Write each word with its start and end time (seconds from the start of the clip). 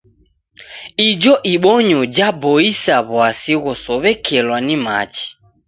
Ijo 1.09 1.33
ibonyo 1.53 1.99
jaboisa 2.15 2.95
w'asi 3.15 3.53
ghosow'ekelwa 3.63 4.57
nim 4.67 4.81
machi. 4.85 5.27